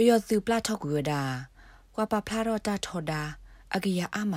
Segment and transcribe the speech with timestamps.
[0.00, 1.22] ပယောသူပလထောက်ကွေဒါ
[1.94, 3.22] ကွာပဖလာတော့တာထော်ဒါ
[3.74, 4.34] အကရအမ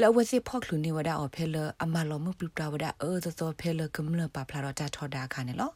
[0.00, 5.70] လောဝစီဖောက်လူနေဝဒါအဖေလအမလောမပလူတာဝဒါအော်သောဖေလကမလပဖလာတော့တာထော်ဒါခါနေလော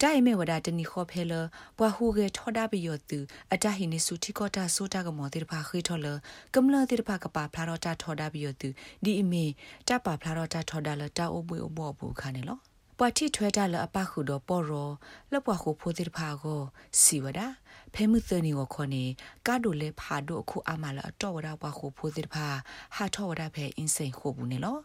[0.00, 1.32] တိုင်မေဝဒတနီခောဖဲလ
[1.78, 3.18] ဘွာဟုကေထောဒါဘီယောတူ
[3.52, 6.06] အတဟိနေစုတီကောတာဆိုတာကမောတိဖာခိထောလ
[6.54, 8.68] ကမလတိဖာကပါဖလာတော့တာထောဒါဘီယောတူ
[9.04, 9.44] ဒီအမေ
[9.88, 12.58] တပါဖလာတော့တာထောဒါလတာအိုပွေအဘောဘူးခါနေလော
[12.98, 14.90] ပွာတိထွဲတာလအပခုတော့ပေါ်ရော
[15.32, 16.60] လပွားခုဖိုးတိဖာကို
[17.00, 17.46] စီဝဒါ
[17.94, 19.04] ဖဲမှုသနီဝခေါနေ
[19.46, 22.46] ကာဒိုလေဖာဒိုအခုအမလာအတော့ဝဒါပွားခုဖိုးတိဖာ
[22.96, 24.78] ဟာထောဝဒါဖဲအင်းစိန်ခုဘူးနေလော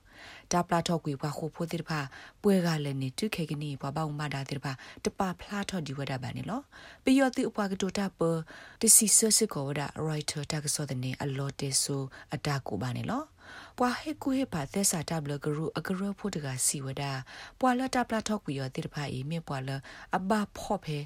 [0.52, 2.00] ဒါပလာထော့ကွေပွားခုဖိုးတိဖာ
[2.42, 4.74] ပွဲကလည်းနေတုခေကနီပွားပေါင်းမတာတိဖာ
[5.06, 6.62] တပါဖလာထော့ဒီဝဒါဘာနေလော
[7.04, 8.22] ပီယောတိဥပကတိုတာပ
[8.82, 11.96] တစီဆဆကောဝဒါရိုက်တာတကစောတဲ့နေအလော်တေဆူ
[12.34, 13.24] အတာကိုပါနေလော
[13.78, 17.04] ပွာဟေကူဟေပါသက်စာတဘလဂရုအဂရဖို့တကစီဝဒ
[17.60, 19.70] ပွာလတာပလာထော့ကွေယောတိဖာအီမြေပွာလ
[20.18, 20.98] အဘဖော့ဖဲ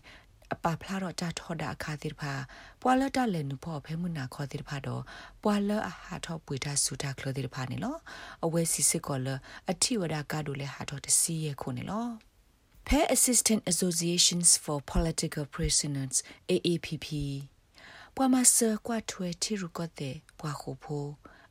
[0.54, 2.34] အပဖလာတော့တာထောတာအခါတိဖာ
[2.82, 5.04] ပွာလတလည်းနုဖို့ဖဲမှုနာခေါ်တိဖာတော့
[5.44, 7.96] ပွာလအဟာထောပွေတာဆူတာကလတိဖာနေလော
[8.46, 9.28] အဝဲစီစစ်ကောလ
[9.72, 12.08] အထိဝဒကာဒိုလေဟာတော့တစီရခုနေလော
[12.88, 16.16] Pair Assistant Associations for Political Prisoners
[16.52, 17.08] AAPP
[18.16, 18.56] ပွာမဆ
[18.88, 21.08] ကွာထွဲတီရုကတဲ့ပွာခုဖို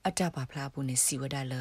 [0.08, 1.54] အတပါဖလာဘူးနေစီဝဒါလ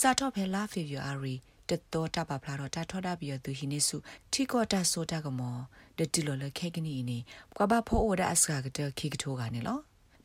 [0.00, 1.34] စာတော့ဖဲလာဖေဗူအာရီ
[1.68, 3.96] တတော်တပါဖလာတော့တာထောတာပြီးသူဟိနေစု
[4.32, 5.56] ထီကောတာဆိုတာကမော
[5.98, 7.18] ဒတီလောလခဲကနီနေ
[7.56, 9.78] ကွာဘဖောအိုဒါအစကာကတခိကထိုးကနေလော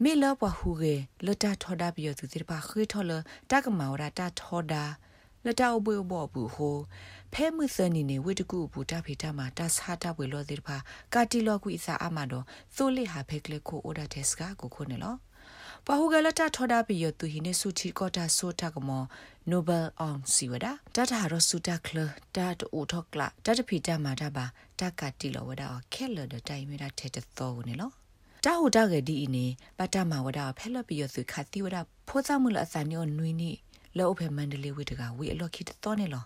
[0.03, 3.11] မေလပွားဟူကေလတာထောတာပြီးသူတိပါခိထောလ
[3.52, 4.83] တကမောရာတာထောတာ
[5.45, 6.77] လတာအဘွေဘောဘူးဟို
[7.33, 10.77] ဖဲမှုစနီနေဝိတကူဘူးတာဖေတာမှာတဆာတာဝေလောတိပါ
[11.14, 15.16] ကာတီလောကူအစာအမတော့သိုးလိဟာဖဲကလေကိုအိုဒါတက်စကာကိုခုနေလော
[15.88, 19.04] ပဟုဂလတာထောဒါပီယသူဟိနေစုချီကောတာဆိုတာကမော
[19.50, 21.98] နိုဘယ်အောင်စီဝဒတတဟာရစုတာကလ
[22.36, 24.46] တတ်အိုထောကလာတတဖီတမာတာပါ
[24.80, 27.92] တကတိလောဝဒါခဲလဒတိုင်မီတာထဲတသောနေလော
[28.46, 33.52] တာဟူတာကဒီအင်းပတမဝဒါဖဲလပီယသူခတိဝဒါဖောသမူလအစန်ယောနွီနီ
[33.98, 36.23] လောအဖေမန္တလေးဝိတကဝီအလောခိတသောနေလော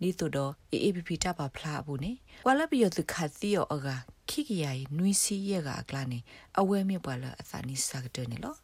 [0.00, 2.12] နီတို့တော့ AAPP တပါဖလားဘူးနေ
[2.44, 3.88] ကွာလပီယသူခတိယောအက
[4.28, 6.18] ခိကယာနွီစီရဲ့ကအကလာနေ
[6.58, 8.56] အဝဲမြပွာလအစနီစကတနေလော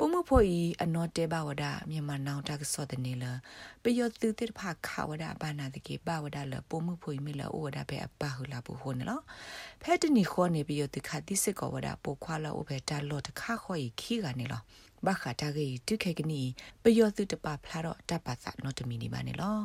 [0.00, 3.24] ပမှုဖို့ဤအနောတေဘဝဒမြန်မာနောင်တကစောတနေလ
[3.82, 9.22] ပယောသူတိဖခဝဒဘာနာတကေဘဝဒလပမှုဖို့မိလဩဝဒဘေအပဟုလာဘူးဟိုနော်
[9.82, 14.62] ဖဲတနီခေါ်နေပယောတိခတိစစ်ကောဝဒပိုခွာလောဘေတာလောတခခေါ်ဤခီကနေလော
[15.06, 16.42] ဘခတာကေတုခေကနီ
[16.82, 19.58] ပယောသူတပဖလာတော့တပသနောတမီနေပါနေလော